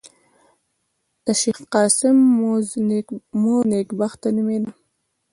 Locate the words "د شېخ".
1.25-1.57